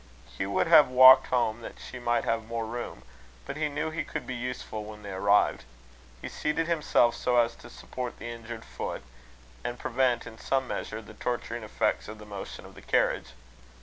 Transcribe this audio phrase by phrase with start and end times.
[0.35, 3.03] Hugh would have walked home that she might have more room,
[3.45, 5.63] but he knew he could be useful when they arrived.
[6.23, 9.03] He seated himself so as to support the injured foot,
[9.63, 13.33] and prevent, in some measure, the torturing effects of the motion of the carriage.